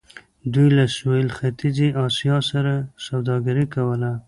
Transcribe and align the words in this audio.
دوی 0.53 0.67
له 0.77 0.85
سویل 0.97 1.29
ختیځې 1.37 1.87
اسیا 2.05 2.37
سره 2.51 2.73
سوداګري 3.05 3.65
کوله. 3.75 4.11